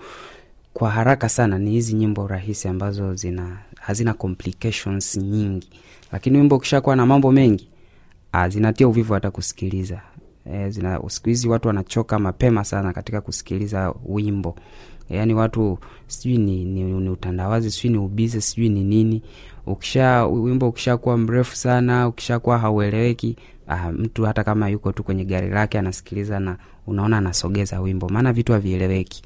kwa 0.75 0.91
haraka 0.91 1.29
sana 1.29 1.59
ni 1.59 1.71
hizi 1.71 1.95
nyimbo 1.95 2.27
rahisi 2.27 2.69
ambazo 2.69 3.15
zina 3.15 3.59
hazina 3.81 4.15
complications 4.15 5.17
nyingi. 5.17 5.69
Lakini 6.13 6.39
wimbo 6.39 6.57
ukishakuwa 6.57 6.97
na 6.97 7.07
mambo 7.07 7.33
mengi 7.33 7.69
ah, 8.33 8.49
zinatia 8.49 8.89
uvivu 8.89 9.13
hata 9.15 9.31
kusikiliza. 9.31 10.01
E, 10.53 10.73
siku 11.09 11.29
hizi 11.29 11.49
watu 11.49 11.69
wanachoka 11.69 12.19
mapema 12.19 12.65
sana 12.65 12.93
katika 12.93 13.21
kusikiliza 13.21 13.95
wimbo. 14.07 14.57
Yaani 15.11 15.35
watu 15.35 15.79
sijui 16.07 16.39
ni, 16.39 16.65
ni, 16.65 16.83
ni 16.85 17.11
utandawazi 17.11 17.71
sijui 17.71 17.93
ni 17.93 17.99
ubize 17.99 18.41
sijui 18.41 18.69
ni 18.69 18.85
nini. 18.85 19.23
Ukisha 19.67 20.27
wimbo 20.27 20.69
ukishakuwa 20.69 21.19
mrefu 21.19 21.57
sana 21.57 22.09
ukishakuwa 22.09 22.59
haueleweki 22.59 23.37
ah, 23.69 23.93
mtu 23.93 24.25
hata 24.25 24.45
kama 24.45 24.69
yuko 24.69 24.93
tu 24.93 25.05
kwenye 25.05 25.25
gari 25.25 25.49
lake 25.51 25.79
anasikiliza 25.79 26.41
na 26.41 26.57
unaona 26.87 27.19
anasogeza 27.19 27.81
wimbo. 27.81 28.09
Maana 28.09 28.33
vitu 28.33 28.53
havieleweki. 28.53 29.23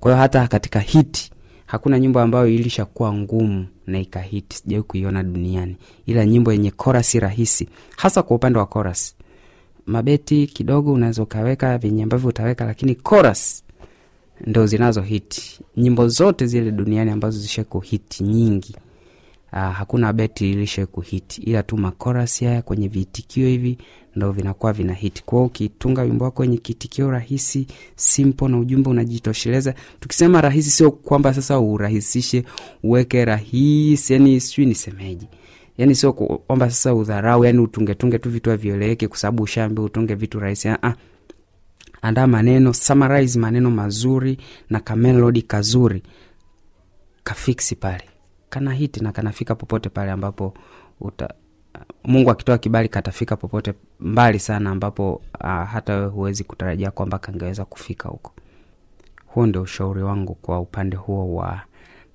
Kwa 0.00 0.10
hiyo 0.12 0.22
hata 0.22 0.48
katika 0.48 0.80
hiti 0.80 1.30
hakuna 1.72 1.98
nyimbo 2.00 2.20
ambayo 2.20 2.48
ilishakuwa 2.48 3.12
ngumu 3.14 3.66
na 3.86 4.00
ikahiti 4.00 4.56
sijawai 4.56 4.82
kuiona 4.82 5.22
duniani. 5.22 5.76
Ila 6.06 6.26
nyimbo 6.26 6.52
yenye 6.52 6.70
korasi 6.70 7.20
rahisi 7.20 7.68
hasa 7.96 8.22
kwa 8.22 8.36
upande 8.36 8.58
wa 8.58 8.66
koras 8.66 9.16
mabeti 9.86 10.46
kidogo 10.46 10.92
unaweza 10.92 11.22
ukaweka 11.22 11.78
venye 11.78 12.02
ambavyo 12.02 12.28
utaweka 12.28 12.64
lakini 12.64 12.94
koras 12.94 13.64
ndo 14.46 14.66
zinazo 14.66 15.00
hiti 15.00 15.60
nyimbo 15.76 16.08
zote 16.08 16.46
zile 16.46 16.70
duniani 16.70 17.10
ambazo 17.10 17.38
zisha 17.38 17.64
kuhiti 17.64 18.24
nyingi 18.24 18.76
Aa, 19.52 19.70
hakuna 19.70 20.12
beti 20.12 20.50
ilishe 20.52 20.86
kuhiti. 20.86 21.42
Ila 21.42 21.62
tu 21.62 21.76
makorasi 21.76 22.44
haya 22.44 22.62
kwenye 22.62 22.88
viitikio 22.88 23.48
hivi 23.48 23.78
ndo 24.16 24.32
vinakuwa 24.32 24.72
vina 24.72 24.92
hiti 24.94 25.22
kwao 25.24 25.44
ukitunga 25.44 26.02
wimbo 26.02 26.24
wako 26.24 26.42
wenye 26.42 26.56
kitikio 26.58 27.10
rahisi 27.10 27.66
simple 27.96 28.48
na 28.48 28.58
ujumbe 28.58 28.90
unajitosheleza. 28.90 29.74
Tukisema 30.00 30.40
rahisi 30.40 30.70
sio 30.70 30.90
kwamba 30.90 31.34
sasa 31.34 31.60
urahisishe 31.60 32.44
uweke 32.82 33.24
rahisi 33.24 34.12
yani 34.12 34.40
sijui 34.40 34.66
nisemeji 34.66 35.28
yani 35.78 35.94
sio 35.94 36.12
kwamba 36.12 36.70
sasa 36.70 36.94
udharau 36.94 37.44
yani 37.44 37.58
utungetunge 37.58 38.18
tu 38.18 38.30
vitu 38.30 38.50
havieleweke 38.50 39.08
kwa 39.08 39.18
sababu 39.18 39.42
ushaambia 39.42 39.84
utunge 39.84 40.14
vitu 40.14 40.40
rahisi. 40.40 40.68
Ah, 40.68 40.94
andaa 42.02 42.26
maneno 42.26 42.72
summarize 42.72 43.38
maneno 43.38 43.70
mazuri 43.70 44.38
na 44.70 44.80
kamelodi 44.80 45.42
kazuri. 45.42 46.02
Kafiksi 47.24 47.76
pale. 47.76 48.02
Kana 48.50 48.72
hiti 48.72 49.00
na 49.00 49.12
kanafika 49.12 49.54
popote 49.54 49.88
pale 49.88 50.10
ambapo 50.10 50.54
uta, 51.00 51.34
mungu 52.04 52.30
akitoa 52.30 52.58
kibali 52.58 52.88
katafika 52.88 53.36
popote 53.36 53.74
mbali 54.00 54.38
sana 54.38 54.70
ambapo 54.70 55.14
uh, 55.14 55.64
hata 55.64 55.94
wewe 55.94 56.06
huwezi 56.06 56.44
kutarajia 56.44 56.90
kwamba 56.90 57.18
kangeweza 57.18 57.64
kufika 57.64 58.08
huko. 58.08 58.32
Huo 59.26 59.46
ndio 59.46 59.62
ushauri 59.62 60.02
wangu 60.02 60.34
kwa 60.34 60.60
upande 60.60 60.96
huo 60.96 61.34
wa 61.34 61.60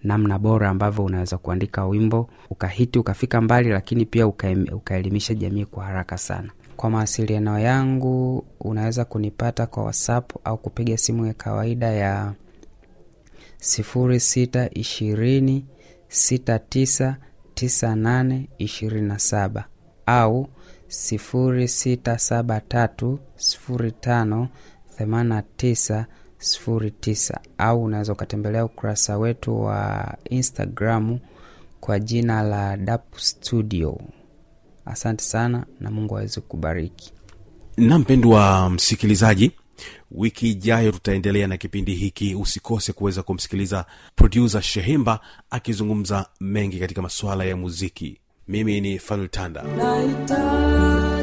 namna 0.03 0.39
bora 0.39 0.69
ambavyo 0.69 1.05
unaweza 1.05 1.37
kuandika 1.37 1.85
wimbo 1.85 2.29
ukahiti 2.49 2.99
ukafika 2.99 3.41
mbali 3.41 3.69
lakini 3.69 4.05
pia 4.05 4.27
ukaelimisha 4.71 5.33
jamii 5.33 5.65
kwa 5.65 5.83
haraka 5.85 6.17
sana. 6.17 6.49
Kwa 6.77 6.89
mawasiliano 6.89 7.59
yangu 7.59 8.45
unaweza 8.59 9.05
kunipata 9.05 9.65
kwa 9.65 9.83
whatsapp 9.83 10.31
au 10.43 10.57
kupiga 10.57 10.97
simu 10.97 11.25
ya 11.25 11.33
kawaida 11.33 11.87
ya 11.87 12.33
sifuri 13.57 14.19
sita 14.19 14.69
ishirini 14.73 15.65
sita 16.07 16.59
tisa 16.59 17.17
tisa 17.57 17.95
nane 17.95 18.49
ishirini 18.57 19.07
na 19.07 19.19
saba 19.19 19.65
au 20.05 20.47
sifuri 20.87 21.67
sita 21.67 22.17
saba 22.19 22.61
tatu 22.61 23.19
sifuri 23.35 23.91
tano 23.91 24.47
themana 24.97 25.41
tisa 25.41 26.05
sifuri 26.37 26.91
tisa 26.91 27.39
au 27.57 27.83
unaweza 27.83 28.13
ukatembelea 28.13 28.65
ukurasa 28.65 29.17
wetu 29.17 29.61
wa 29.61 30.13
instagramu 30.29 31.19
kwa 31.79 31.99
jina 31.99 32.41
la 32.43 32.77
dap 32.77 33.15
studio. 33.17 33.99
Asante 34.85 35.23
sana 35.23 35.65
na 35.79 35.91
mungu 35.91 36.17
aweze 36.17 36.41
kubariki 36.41 37.13
na 37.77 37.99
mpendwa 37.99 38.69
msikilizaji 38.69 39.51
wiki 40.11 40.49
ijayo 40.49 40.91
tutaendelea 40.91 41.47
na 41.47 41.57
kipindi 41.57 41.93
hiki. 41.95 42.35
Usikose 42.35 42.93
kuweza 42.93 43.23
kumsikiliza 43.23 43.85
produsa 44.15 44.61
shehemba 44.61 45.19
akizungumza 45.49 46.25
mengi 46.41 46.79
katika 46.79 47.01
masuala 47.01 47.43
ya 47.43 47.57
muziki. 47.57 48.19
Mimi 48.47 48.81
ni 48.81 48.99
fanultanda 48.99 49.63
nahitaji 49.63 51.16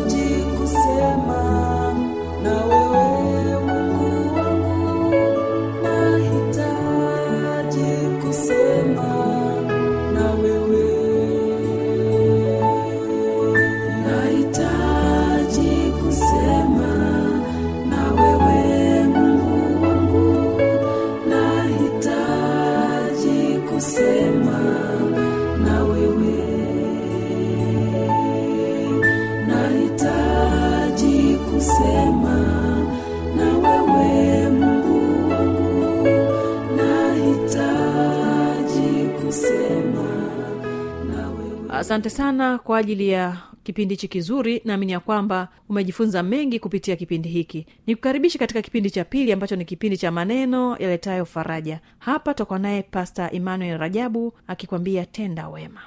asante 41.84 42.10
sana 42.10 42.58
kwa 42.58 42.78
ajili 42.78 43.08
ya 43.08 43.36
kipindi 43.62 43.94
hichi 43.94 44.08
kizuri. 44.08 44.62
Naamini 44.64 44.92
ya 44.92 45.00
kwamba 45.00 45.48
umejifunza 45.68 46.22
mengi 46.22 46.58
kupitia 46.58 46.96
kipindi 46.96 47.28
hiki. 47.28 47.66
Nikukaribishe 47.86 48.38
katika 48.38 48.62
kipindi 48.62 48.90
cha 48.90 49.04
pili 49.04 49.32
ambacho 49.32 49.56
ni 49.56 49.64
kipindi 49.64 49.96
cha 49.96 50.10
maneno 50.10 50.76
yaletayo 50.78 51.24
faraja. 51.24 51.80
Hapa 51.98 52.34
toka 52.34 52.58
naye 52.58 52.82
pasta 52.82 53.32
emmanuel 53.32 53.78
rajabu 53.78 54.32
akikwambia 54.46 55.06
tenda 55.06 55.48
wema 55.48 55.80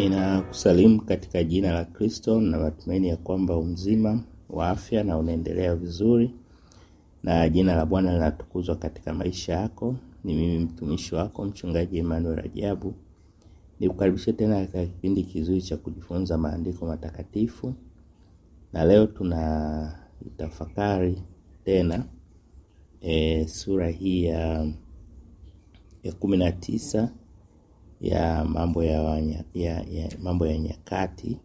Ninakusalimu 0.00 1.00
katika 1.02 1.44
jina 1.44 1.72
la 1.72 1.84
Kristo 1.84 2.40
na 2.40 2.58
matumaini 2.58 3.08
ya 3.08 3.16
kwamba 3.16 3.56
umzima 3.56 4.22
wa 4.50 4.68
afya 4.68 5.04
na 5.04 5.18
unaendelea 5.18 5.76
vizuri 5.76 6.30
na 7.22 7.48
jina 7.48 7.74
la 7.76 7.86
Bwana 7.86 8.12
linatukuzwa 8.12 8.76
katika 8.76 9.14
maisha 9.14 9.52
yako. 9.52 9.96
Ni 10.24 10.34
mimi 10.34 10.58
mtumishi 10.58 11.14
wako 11.14 11.44
mchungaji 11.44 11.98
Emmanuel 11.98 12.36
Rajabu. 12.36 12.94
Nikukaribishe 13.80 14.32
tena 14.32 14.60
katika 14.60 14.86
kipindi 14.86 15.22
kizuri 15.22 15.62
cha 15.62 15.76
kujifunza 15.76 16.38
maandiko 16.38 16.86
matakatifu, 16.86 17.74
na 18.72 18.84
leo 18.84 19.06
tuna 19.06 19.98
tafakari 20.36 21.22
tena 21.64 22.04
e, 23.00 23.46
sura 23.48 23.88
hii 23.88 24.24
ya 24.24 24.66
ya 26.02 26.12
kumi 26.12 26.36
na 26.36 26.52
tisa 26.52 27.12
ya 28.00 28.44
mambo 28.44 28.84
ya, 28.84 29.02
wanya, 29.02 29.44
ya, 29.54 29.72
ya 29.90 30.08
mambo 30.22 30.46
ya 30.46 30.58
nyakati. 30.58 31.38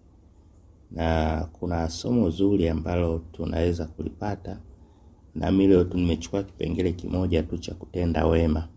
Na 0.92 1.48
kuna 1.54 1.90
somo 1.90 2.30
zuri 2.30 2.70
ambalo 2.70 3.20
tunaweza 3.32 3.86
kulipata. 3.86 4.60
Nami 5.36 5.68
leo 5.68 5.84
tu 5.84 5.98
nimechukua 5.98 6.44
kipengele 6.44 6.92
kimoja 6.92 7.44
tu 7.44 7.58
cha 7.58 7.74
kutenda 7.74 8.26
wema. 8.28 8.68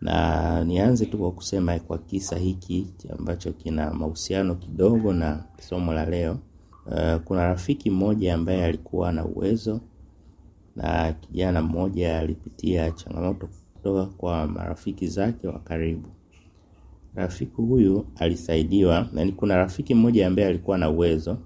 Na 0.00 0.64
nianze 0.64 1.06
tu 1.06 1.18
kwa 1.18 1.32
kusema 1.32 1.78
kwa 1.78 1.98
kisa 1.98 2.36
hiki 2.38 2.86
ambacho 3.18 3.52
kina 3.52 3.94
mahusiano 3.94 4.54
kidogo 4.54 5.12
na 5.12 5.44
somo 5.58 5.92
la 5.92 6.04
leo. 6.06 6.38
Uh, 6.86 7.16
kuna 7.24 7.44
rafiki 7.48 7.90
mmoja 7.90 8.34
ambaye 8.34 8.64
alikuwa 8.64 9.12
na 9.12 9.24
uwezo 9.24 9.80
na 10.76 11.12
kijana 11.12 11.62
mmoja 11.62 12.18
alipitia 12.18 12.90
changamoto 12.90 13.48
kutoka 13.74 14.06
kwa 14.06 14.46
marafiki 14.46 15.06
zake 15.06 15.48
wa 15.48 15.58
karibu 15.58 16.08
rafiki 17.14 17.56
huyu 17.56 18.06
alisaidiwa 18.16 19.06
na 19.12 19.32
kuna 19.32 19.56
rafiki 19.56 19.94
mmoja 19.94 20.26
ambaye 20.26 20.48
alikuwa 20.48 20.78
na 20.78 20.90
uwezo 20.90 21.38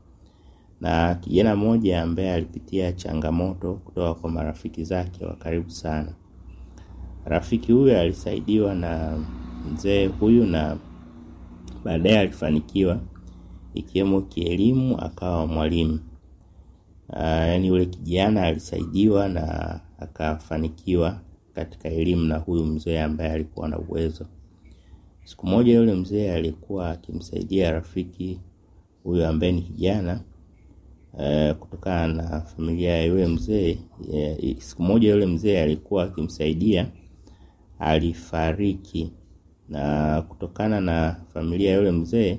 na 0.80 1.14
kijana 1.14 1.56
mmoja 1.56 2.02
ambaye 2.02 2.32
alipitia 2.34 2.92
changamoto 2.92 3.74
kutoka 3.74 4.14
kwa 4.20 4.30
marafiki 4.30 4.84
zake 4.84 5.24
wa 5.24 5.36
karibu 5.36 5.70
sana. 5.70 6.12
Rafiki 7.24 7.72
huyu 7.72 7.98
alisaidiwa 7.98 8.74
na 8.74 9.18
mzee 9.72 10.06
huyu 10.06 10.46
na 10.46 10.76
baadaye 11.84 12.18
alifanikiwa 12.18 13.00
ikiwemo 13.74 14.20
kielimu 14.20 15.00
akawa 15.00 15.46
mwalimu. 15.46 16.00
Yaani 17.16 17.66
yule 17.68 17.86
kijana 17.86 18.42
alisaidiwa 18.42 19.28
na 19.28 19.80
akafanikiwa 19.98 21.20
katika 21.54 21.88
elimu 21.88 22.24
na 22.24 22.38
huyu 22.38 22.64
mzee 22.64 23.00
ambaye 23.02 23.32
alikuwa 23.32 23.68
na 23.68 23.78
uwezo 23.78 24.26
Siku 25.24 25.46
moja 25.46 25.74
yule 25.74 25.94
mzee 25.94 26.32
alikuwa 26.32 26.90
akimsaidia 26.90 27.72
rafiki 27.72 28.40
huyu 29.04 29.26
ambaye 29.26 29.52
ni 29.52 29.62
kijana 29.62 30.20
e, 31.20 31.54
kutokana 31.54 32.12
na 32.22 32.40
familia 32.40 32.90
ya 32.96 33.04
yule 33.04 33.26
mzee 33.26 33.78
e, 34.12 34.56
siku 34.58 34.82
moja 34.82 35.10
yule 35.10 35.26
mzee 35.26 35.62
alikuwa 35.62 36.04
akimsaidia 36.04 36.86
alifariki, 37.78 39.12
na 39.68 40.22
kutokana 40.22 40.80
na 40.80 41.16
familia 41.34 41.70
ya 41.70 41.76
yule 41.76 41.90
mzee 41.90 42.38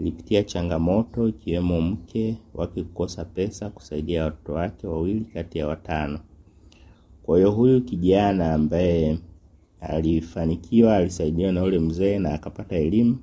ilipitia 0.00 0.42
changamoto 0.42 1.28
ikiwemo 1.28 1.80
mke 1.80 2.36
wake 2.54 2.82
kukosa 2.82 3.24
pesa 3.24 3.70
kusaidia 3.70 4.24
watoto 4.24 4.52
wake 4.52 4.86
wawili 4.86 5.24
kati 5.24 5.58
ya 5.58 5.66
watano. 5.68 6.18
Kwa 7.22 7.36
hiyo 7.36 7.50
huyu 7.50 7.80
kijana 7.84 8.54
ambaye 8.54 9.18
alifanikiwa 9.88 10.96
alisaidiwa 10.96 11.52
na 11.52 11.62
ule 11.62 11.78
mzee 11.78 12.18
na 12.18 12.34
akapata 12.34 12.76
elimu. 12.76 13.18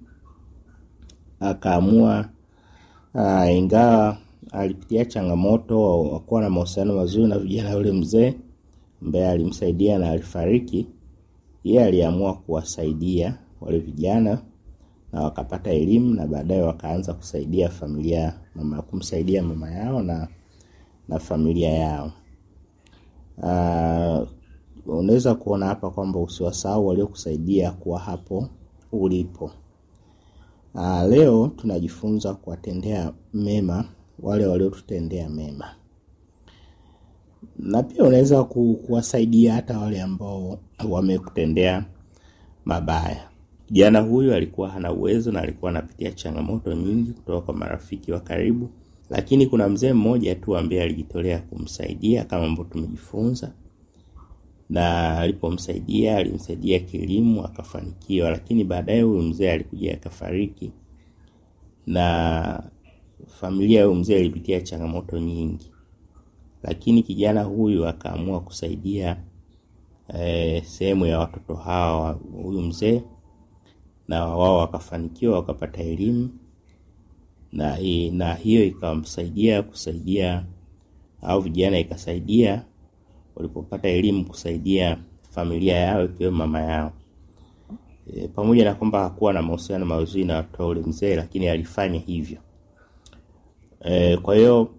Akaamua 1.39 2.29
uh, 3.13 3.51
ingawa 3.55 4.17
alipitia 4.51 5.05
changamoto 5.05 6.01
wakuwa 6.03 6.41
na 6.41 6.49
mahusiano 6.49 6.95
mazuri 6.95 7.27
na 7.27 7.39
vijana 7.39 7.71
yule 7.71 7.91
mzee 7.91 8.33
ambaye 9.01 9.29
alimsaidia 9.29 9.99
na 9.99 10.09
alifariki 10.09 10.87
yeye 11.63 11.83
aliamua 11.85 12.33
kuwasaidia 12.33 13.37
wale 13.61 13.79
vijana 13.79 14.41
na 15.13 15.21
wakapata 15.21 15.71
elimu 15.71 16.13
na 16.15 16.27
baadaye 16.27 16.61
wakaanza 16.61 17.13
kusaidia 17.13 17.69
familia 17.69 18.33
mama 18.55 18.81
kumsaidia 18.81 19.43
mama 19.43 19.71
yao 19.71 20.01
na 20.03 20.27
na 21.07 21.19
familia 21.19 21.69
yao. 21.69 22.11
Uh, 23.37 24.27
unaweza 24.85 25.35
kuona 25.35 25.65
hapa 25.65 25.89
kwamba 25.91 26.19
usiwasahau 26.19 26.87
waliokusaidia 26.87 27.71
kuwa 27.71 27.99
hapo 27.99 28.47
ulipo. 28.91 29.51
Aa, 30.75 31.07
leo 31.07 31.47
tunajifunza 31.57 32.33
kuwatendea 32.33 33.13
mema 33.33 33.85
wale 34.19 34.45
waliotutendea 34.45 35.29
mema, 35.29 35.65
na 37.59 37.83
pia 37.83 38.03
unaweza 38.03 38.43
ku, 38.43 38.73
kuwasaidia 38.85 39.53
hata 39.53 39.79
wale 39.79 40.01
ambao 40.01 40.59
wamekutendea 40.89 41.85
mabaya. 42.65 43.29
Kijana 43.65 43.99
huyu 43.99 44.33
alikuwa 44.33 44.69
hana 44.69 44.91
uwezo 44.91 45.31
na 45.31 45.41
alikuwa 45.41 45.71
anapitia 45.71 46.11
changamoto 46.11 46.73
nyingi 46.73 47.11
kutoka 47.11 47.41
kwa 47.45 47.53
marafiki 47.53 48.11
wa 48.11 48.19
karibu, 48.19 48.69
lakini 49.09 49.47
kuna 49.47 49.69
mzee 49.69 49.93
mmoja 49.93 50.35
tu 50.35 50.57
ambaye 50.57 50.83
alijitolea 50.83 51.39
kumsaidia 51.39 52.25
kama 52.25 52.45
ambavyo 52.45 52.63
tumejifunza 52.73 53.51
na 54.71 55.17
alipomsaidia 55.19 56.17
alimsaidia 56.17 56.79
kielimu 56.79 57.45
akafanikiwa, 57.45 58.29
lakini 58.31 58.63
baadaye 58.63 59.01
huyu 59.01 59.21
mzee 59.21 59.51
alikuja 59.51 59.93
akafariki, 59.93 60.71
na 61.87 62.63
familia 63.27 63.85
huyu 63.85 63.95
mzee 63.99 64.19
ilipitia 64.19 64.61
changamoto 64.61 65.19
nyingi, 65.19 65.71
lakini 66.63 67.03
kijana 67.03 67.43
huyu 67.43 67.87
akaamua 67.87 68.41
kusaidia 68.41 69.17
eh, 70.13 70.63
sehemu 70.63 71.05
ya 71.05 71.19
watoto 71.19 71.55
hawa 71.55 72.11
huyu 72.43 72.61
mzee, 72.61 73.01
na 74.07 74.25
wao 74.25 74.57
wakafanikiwa 74.57 75.35
wakapata 75.35 75.83
elimu. 75.83 76.29
Na, 77.51 77.77
na 78.11 78.33
hiyo 78.33 78.65
ikamsaidia 78.65 79.63
kusaidia 79.63 80.45
au 81.21 81.41
vijana 81.41 81.79
ikasaidia 81.79 82.65
walipopata 83.35 83.87
elimu 83.89 84.25
kusaidia 84.25 84.97
familia 85.29 85.75
yao 85.77 86.05
ikiwemo 86.05 86.37
mama 86.37 86.61
yao. 86.61 86.91
E, 88.15 88.27
pamoja 88.27 88.65
na 88.65 88.73
kwamba 88.75 88.99
hakuwa 89.03 89.33
na 89.33 89.41
mahusiano 89.41 89.85
mazuri 89.85 90.25
na 90.25 90.35
watoto 90.35 90.67
ule 90.67 90.81
mzee, 90.81 91.15
lakini 91.15 91.47
alifanya 91.47 91.99
hivyo. 91.99 92.37
E, 93.81 94.17
kwa 94.17 94.35
hiyo 94.35 94.69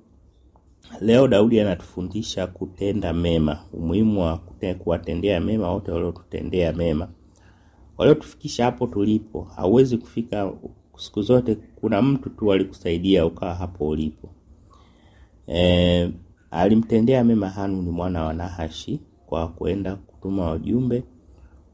leo 1.00 1.28
Daudi 1.28 1.60
anatufundisha 1.60 2.46
kutenda 2.46 3.12
mema, 3.12 3.58
umuhimu 3.72 4.20
wa 4.22 4.38
kuwatendea 4.78 5.40
mema 5.40 5.70
wote 5.72 5.90
waliotutendea 5.90 6.72
mema, 6.72 7.08
waliotufikisha 7.98 8.64
hapo 8.64 8.86
tulipo. 8.86 9.42
Hauwezi 9.56 9.98
kufika 9.98 10.52
siku 10.96 11.22
zote, 11.22 11.54
kuna 11.80 12.02
mtu 12.02 12.30
tu 12.30 12.52
alikusaidia 12.52 13.26
ukawa 13.26 13.54
hapo 13.54 13.88
ulipo. 13.88 14.28
E, 15.48 16.10
alimtendea 16.52 17.24
mema 17.24 17.48
Hanuni 17.48 17.90
mwana 17.90 18.24
wa 18.24 18.34
Nahashi 18.34 19.00
kwa 19.26 19.48
kwenda 19.48 19.96
kutuma 19.96 20.50
wajumbe 20.50 21.04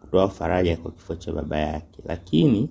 kutoa 0.00 0.28
faraja 0.28 0.76
kwa 0.76 0.90
kifo 0.90 1.14
cha 1.14 1.32
baba 1.32 1.58
yake, 1.58 2.02
lakini 2.06 2.70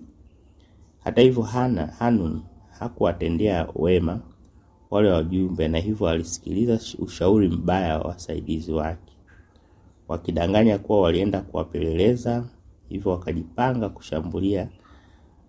hata 1.03 1.21
hivyo 1.21 1.43
Hana 1.43 1.85
Hanuni 1.87 2.41
hakuwatendea 2.79 3.67
wema 3.75 4.19
wale 4.89 5.09
wajumbe, 5.11 5.67
na 5.67 5.77
hivyo 5.79 6.07
alisikiliza 6.09 6.79
ushauri 6.99 7.47
mbaya 7.49 7.99
wa 7.99 8.07
wasaidizi 8.07 8.71
wake, 8.71 9.13
wakidanganya 10.07 10.77
kuwa 10.77 11.01
walienda 11.01 11.41
kuwapeleleza, 11.41 12.43
hivyo 12.89 13.11
wakajipanga 13.11 13.89
kushambulia 13.89 14.67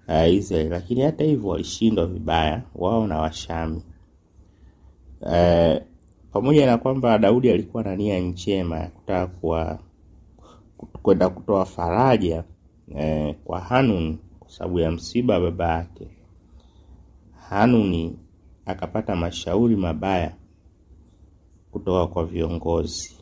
uh, 0.09 0.33
Israeli, 0.33 0.69
lakini 0.71 1.01
hata 1.03 1.25
hivyo 1.25 1.49
walishindwa 1.51 2.07
vibaya 2.07 2.63
wao 2.75 3.07
na 3.07 3.19
Washami. 3.19 3.83
Uh, 5.21 5.77
pamoja 6.33 6.67
na 6.67 6.79
kwamba 6.79 7.19
Daudi 7.19 7.51
alikuwa 7.51 7.83
na 7.83 7.97
nia 7.97 8.19
njema 8.21 8.79
ya 8.79 8.89
kutaka 8.89 9.79
kwenda 11.03 11.29
kutoa 11.29 11.65
faraja 11.65 12.45
eh, 12.97 13.35
kwa 13.45 13.61
Hanuni 13.61 14.19
kwa 14.41 14.51
sababu 14.51 14.79
ya 14.81 14.91
msiba 14.91 15.41
baba 15.41 15.69
yake. 15.69 16.09
Hanuni 17.49 18.19
akapata 18.67 19.17
mashauri 19.17 19.77
mabaya 19.77 20.35
kutoka 21.71 22.07
kwa 22.07 22.25
viongozi 22.27 23.19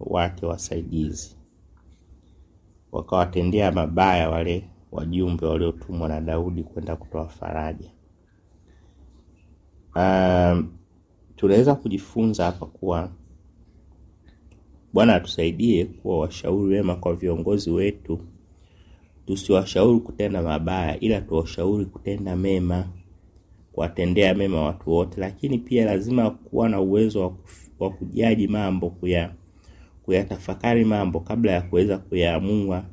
wake 0.00 0.46
wasaidizi, 0.46 1.36
wakawatendea 2.92 3.72
mabaya 3.72 4.30
wale 4.30 4.64
wajumbe 4.92 5.46
waliotumwa 5.46 6.08
na 6.08 6.20
Daudi 6.20 6.62
kwenda 6.62 6.96
kutoa 6.96 7.28
faraja. 7.28 7.90
Um, 9.96 10.72
tunaweza 11.40 11.74
kujifunza 11.74 12.44
hapa 12.44 12.66
kuwa 12.66 13.10
Bwana 14.92 15.14
atusaidie 15.14 15.84
kuwa 15.84 16.18
washauri 16.18 16.74
wema 16.74 16.96
kwa 16.96 17.14
viongozi 17.14 17.70
wetu, 17.70 18.18
tusiwashauri 19.26 20.00
kutenda 20.00 20.42
mabaya, 20.42 21.00
ila 21.00 21.20
tuwashauri 21.20 21.84
kutenda 21.86 22.36
mema, 22.36 22.88
kuwatendea 23.72 24.34
mema 24.34 24.62
watu 24.62 24.90
wote, 24.90 25.20
lakini 25.20 25.58
pia 25.58 25.84
lazima 25.84 26.30
kuwa 26.30 26.68
na 26.68 26.80
uwezo 26.80 27.36
wa 27.78 27.90
kujaji 27.90 28.48
mambo, 28.48 28.90
kuya 28.90 29.34
kuyatafakari 30.04 30.84
mambo 30.84 31.20
kabla 31.20 31.52
ya 31.52 31.62
kuweza 31.62 31.98
kuyaamua 31.98 32.84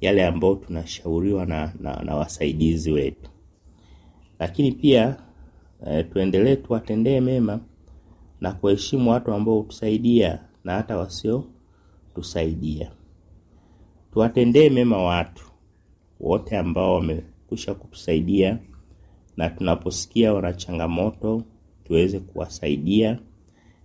yale 0.00 0.26
ambayo 0.26 0.54
tunashauriwa 0.54 1.46
na, 1.46 1.72
na, 1.80 2.02
na 2.02 2.16
wasaidizi 2.16 2.92
wetu. 2.92 3.30
Lakini 4.38 4.72
pia 4.72 5.16
eh, 5.86 6.06
tuendelee 6.12 6.56
tuwatendee 6.56 7.20
mema 7.20 7.60
na 8.42 8.52
kuheshimu 8.52 9.10
watu 9.10 9.32
ambao 9.32 9.54
hutusaidia 9.56 10.38
na 10.64 10.72
hata 10.74 10.96
wasiotusaidia. 10.96 12.90
Tuwatendee 14.12 14.70
mema 14.70 15.02
watu 15.02 15.44
wote 16.20 16.56
ambao 16.58 16.94
wamekwisha 16.94 17.74
kutusaidia, 17.74 18.58
na 19.36 19.50
tunaposikia 19.50 20.34
wana 20.34 20.52
changamoto 20.52 21.42
tuweze 21.84 22.20
kuwasaidia. 22.20 23.18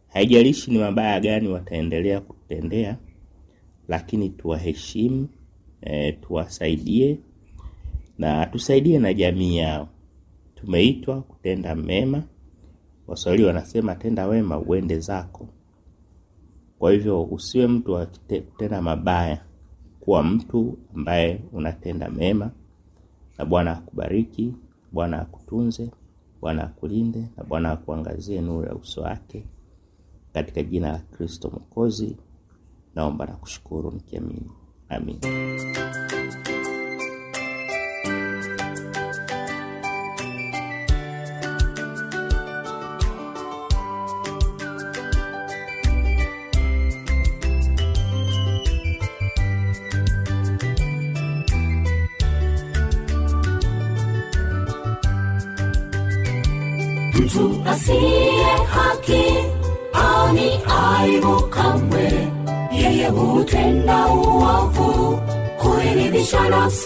Haijalishi 0.07 0.71
ni 0.71 0.77
mabaya 0.79 1.19
gani 1.19 1.47
wataendelea 1.47 2.21
kututendea, 2.21 2.97
lakini 3.87 4.29
tuwaheshimu, 4.29 5.27
e, 5.81 6.11
tuwasaidie 6.11 7.17
na 8.17 8.45
tusaidie 8.45 8.99
na 8.99 9.13
jamii 9.13 9.57
yao. 9.57 9.89
Tumeitwa 10.55 11.21
kutenda 11.21 11.75
mema. 11.75 12.23
Waswahili 13.07 13.45
wanasema 13.45 13.95
tenda 13.95 14.27
wema 14.27 14.59
uende 14.59 14.99
zako. 14.99 15.47
Kwa 16.79 16.91
hivyo 16.91 17.23
usiwe 17.23 17.67
mtu 17.67 17.93
wa 17.93 18.05
kutenda 18.05 18.81
mabaya, 18.81 19.41
kuwa 19.99 20.23
mtu 20.23 20.77
ambaye 20.95 21.41
unatenda 21.53 22.09
mema, 22.09 22.51
na 23.37 23.45
Bwana 23.45 23.71
akubariki, 23.71 24.53
Bwana 24.91 25.21
akutunze, 25.21 25.91
Bwana 26.41 26.63
akulinde, 26.63 27.23
na 27.37 27.43
Bwana 27.43 27.71
akuangazie 27.71 28.41
nuru 28.41 28.67
ya 28.67 28.75
uso 28.75 29.01
wake, 29.01 29.43
katika 30.33 30.63
jina 30.63 30.91
la 30.91 30.99
Kristo 30.99 31.49
Mwokozi 31.49 32.17
naomba 32.95 33.25
na 33.25 33.31
kushukuru 33.33 33.91
nikiamini, 33.91 34.51
amin. 34.89 35.19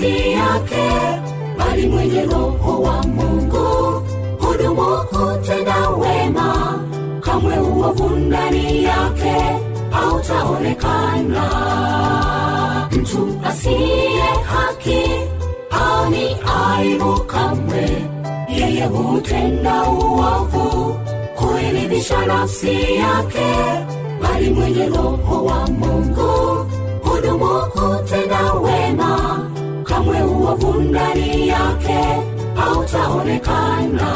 Nafsi 0.02 0.32
yake 0.32 0.90
bali 1.58 1.88
mwenye 1.88 2.22
roho 2.26 2.82
wa 2.82 3.04
mungu. 3.04 4.04
Hudumu 4.40 4.82
hutenda 4.82 5.90
wema 5.90 6.80
kamwe 7.22 7.58
uovu 7.60 8.10
ndani 8.10 8.84
yake 8.84 9.36
hautaonekana. 9.92 11.48
Mtu 12.92 13.40
asiye 13.46 14.22
haki 14.44 15.04
ani 15.72 16.38
aibu 16.78 17.20
kamwe. 17.24 17.90
Yeye 18.50 18.86
hutenda 18.86 19.84
uovu 19.84 20.96
kuiridhisha 21.36 22.26
nafsi 22.26 22.96
yake 22.96 23.56
bali 24.22 24.50
mwenye 24.50 24.86
roho 24.86 25.46
wa 25.46 25.68
mungu 25.68 26.66
uovu 30.52 30.82
ndani 30.82 31.48
yake 31.48 32.00
hautaonekana 32.56 34.12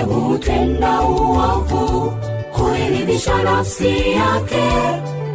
yeye 0.00 0.12
hutenda 0.14 1.00
uovu 1.02 2.12
huiridhisha 2.52 3.42
nafsi 3.42 3.88
yake. 4.12 4.62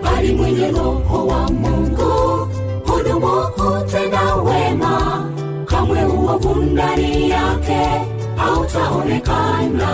Bali 0.03 0.33
mwenye 0.33 0.71
roho 0.71 1.27
wa 1.27 1.49
mungu 1.51 2.47
hudumu 2.87 3.27
hutenda 3.27 4.35
wema. 4.35 5.25
Kamwe 5.65 6.03
uovu 6.05 6.55
ndani 6.55 7.29
yake 7.29 7.87
hautaonekana. 8.35 9.89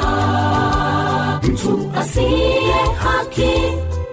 Mtu 1.44 1.92
asiye 2.00 2.74
haki 2.98 3.54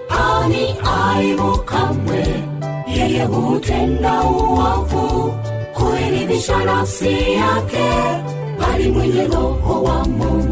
ani 0.08 0.74
aibu 1.14 1.58
kamwe. 1.58 2.26
Yeye 2.96 3.24
hutenda 3.24 4.22
uovu 4.22 5.34
kuiridhisha 5.74 6.58
nafsi 6.64 7.12
yake. 7.32 7.88
Bali 8.60 8.90
mwenye 8.90 9.24
roho 9.26 9.82
wa 9.82 10.04
mungu 10.04 10.47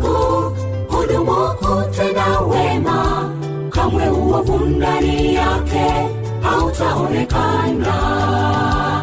kamwe 3.96 4.08
uovu 4.08 4.58
ndani 4.66 5.34
yake 5.34 6.08
hautaonekana. 6.42 7.94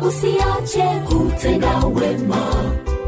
Usiache 0.07 0.83
kutenda 1.09 1.77
wema 1.85 2.45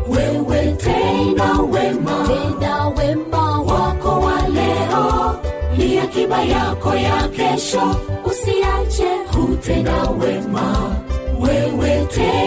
wewe 0.07 0.71
tenda 0.71 1.51
wema. 1.71 2.27
Tenda 2.27 2.87
wema 2.87 3.59
wako 3.61 4.09
wa 4.09 4.47
leo. 4.47 5.35
Ni 5.77 5.99
akiba 5.99 6.41
yako 6.43 6.95
ya 6.95 7.27
kesho 7.27 7.95
usiache 8.25 9.09
kutenda 9.33 10.01
wema 10.09 10.95
wewe 11.41 12.05
tenda 12.05 12.44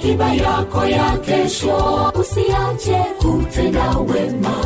akiba 0.00 0.32
yako 0.34 0.84
ya 0.86 1.18
kesho. 1.18 2.12
Usiache 2.20 3.04
kutenda 3.18 3.90
wema. 3.98 4.56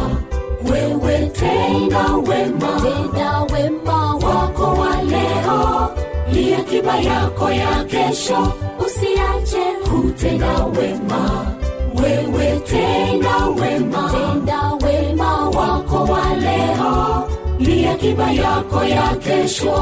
Wewe 0.70 1.26
tenda 1.26 2.04
wema. 2.28 2.80
Tenda 2.82 3.40
wema 3.52 4.14
wako 4.14 4.62
wa 4.80 5.02
leo. 5.02 5.88
Ni 6.32 6.54
akiba 6.54 6.96
yako 7.00 7.50
ya 7.50 7.84
kesho. 7.84 8.52
Usiache 8.86 9.64
kutenda 9.90 10.64
wema. 10.66 11.46
Wewe 12.02 12.60
tenda 12.60 13.36
wema. 13.46 14.10
Tenda 14.12 14.60
wema 14.86 15.48
wako 15.50 15.96
wa 16.12 16.34
leo. 16.34 17.28
Ni 17.58 17.86
akiba 17.86 18.30
yako 18.30 18.84
ya 18.84 19.16
kesho 19.16 19.74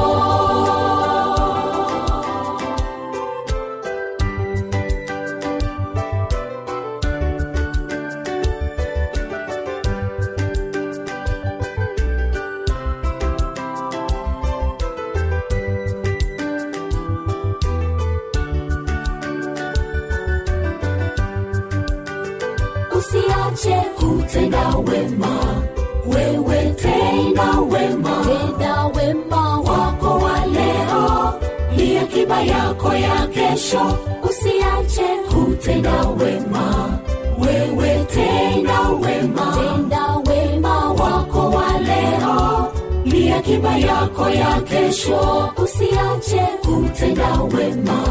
kutenda 24.62 24.76
wema. 24.92 25.62
Wewe 26.06 26.74
tenda 26.82 27.60
wema. 27.60 28.24
Tenda 28.26 28.86
wema 28.86 29.58
wako 29.60 30.08
wa 30.24 30.46
leo. 30.46 31.34
Ni 31.76 31.98
akiba 31.98 32.42
yako 32.42 32.94
ya 32.94 33.26
kesho. 33.26 33.98
Usiache 34.30 35.08
kutenda 35.34 36.00
wema. 36.20 36.98
Wewe 37.38 38.04
tenda 38.04 38.80
wema. 38.88 39.56
Tenda 39.56 40.16
wema 40.32 40.92
wako 40.92 41.50
wa 41.50 41.78
leo. 41.78 42.72
Ni 43.04 43.32
akiba 43.32 43.76
yako 43.78 44.28
ya 44.30 44.60
kesho. 44.60 45.50
Usiache 45.64 46.46
kutenda 46.64 47.40
wema. 47.56 48.02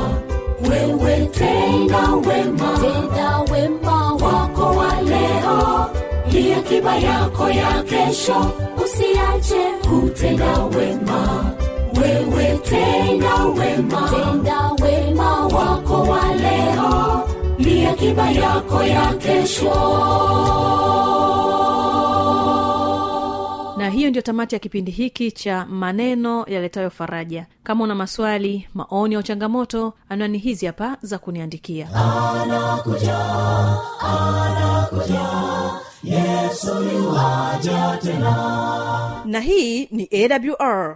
Wewe 0.70 1.26
tenda 1.26 2.12
wema. 2.28 2.80
Tenda 2.82 3.40
wema 3.54 4.14
wako 4.14 4.64
wa 4.64 5.02
leo 5.02 5.90
akiba 6.72 6.96
yako 6.96 7.50
ya 7.50 7.84
kesho. 7.84 8.52
Usiache 8.86 9.64
kutenda 9.90 10.64
wema. 10.66 11.52
Wewe 12.02 12.58
tenda 12.58 13.36
wema. 13.46 14.10
Tenda 14.10 14.72
wema 14.84 15.48
wako 15.48 15.94
wa 16.02 16.36
leo. 16.36 17.28
Ni 17.60 17.86
akiba 17.86 18.32
yako 18.32 18.84
ya 18.84 19.14
kesho. 19.14 19.74
Na 23.78 23.90
hiyo 23.90 24.10
ndio 24.10 24.22
tamati 24.22 24.56
ya 24.56 24.60
kipindi 24.60 24.92
hiki 24.92 25.32
cha 25.32 25.66
maneno 25.66 26.46
yaletayo 26.48 26.90
faraja. 26.90 27.46
Kama 27.64 27.84
una 27.84 27.96
maswali 27.96 28.68
maoni 28.74 29.16
au 29.16 29.24
changamoto 29.24 29.94
anwani 30.10 30.38
hizi 30.38 30.66
hapa 30.66 30.98
za 31.02 31.18
kuniandikia 31.18 31.88
na 39.26 39.40
hii 39.40 39.88
ni 39.92 40.10
awr 40.12 40.96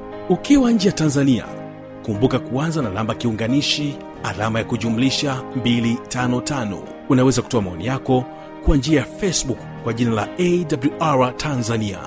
ukiwa 0.29 0.71
nje 0.71 0.87
ya 0.87 0.93
tanzania 0.95 1.45
kumbuka 2.05 2.39
kuanza 2.39 2.81
na 2.81 2.89
namba 2.89 3.15
kiunganishi 3.15 3.95
alama 4.23 4.59
ya 4.59 4.65
kujumlisha 4.65 5.41
255 5.63 6.77
unaweza 7.09 7.41
kutoa 7.41 7.61
maoni 7.61 7.85
yako 7.85 8.25
kwa 8.65 8.77
njia 8.77 8.99
ya 8.99 9.05
facebook 9.05 9.59
kwa 9.83 9.93
jina 9.93 10.11
la 10.11 10.27
awr 10.39 11.37
tanzania. 11.37 11.99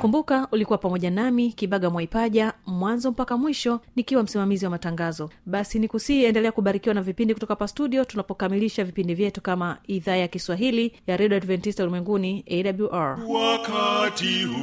Kumbuka 0.00 0.48
ulikuwa 0.52 0.78
pamoja 0.78 1.10
nami 1.10 1.52
kibaga 1.52 1.90
mwaipaja 1.90 2.52
mwanzo 2.78 3.10
mpaka 3.10 3.36
mwisho 3.36 3.80
nikiwa 3.96 4.22
msimamizi 4.22 4.64
wa 4.64 4.70
matangazo. 4.70 5.30
Basi 5.46 5.78
ni 5.78 5.88
kusii 5.88 6.24
endelea 6.24 6.52
kubarikiwa 6.52 6.94
na 6.94 7.02
vipindi 7.02 7.34
kutoka 7.34 7.56
pa 7.56 7.68
studio 7.68 8.04
tunapokamilisha 8.04 8.84
vipindi 8.84 9.14
vyetu 9.14 9.40
kama 9.40 9.78
idhaa 9.86 10.16
ya 10.16 10.28
kiswahili 10.28 10.92
ya 11.06 11.16
redio 11.16 11.36
adventista 11.36 11.82
ulimwenguni 11.82 12.44
awr 12.50 13.18
wakati 13.28 14.44
huu 14.44 14.58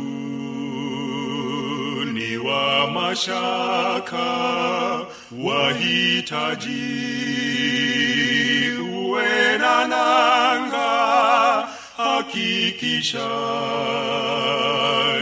ni 2.13 2.37
wa 2.37 2.91
mashaka 2.91 4.25
wahitaji 5.45 6.83
uwe 8.81 9.57
hakikisha 12.65 13.29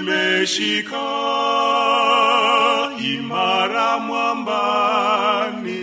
imeshika 0.00 1.06
imara 3.14 3.98
mwambani. 3.98 5.80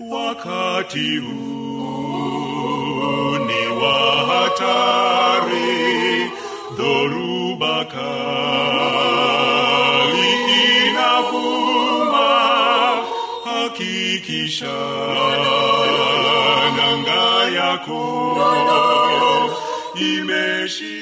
Wakati 0.00 1.16
huu 1.16 2.18
ni 3.38 3.66
wa 3.82 4.00
hatari. 4.26 5.60
Dhoruba 6.76 7.84
kali 7.84 8.68
inavuma. 10.86 12.28
Hakikisha 13.44 14.78
nanga 16.76 17.44
yako 17.54 18.02
imeshika. 19.94 20.99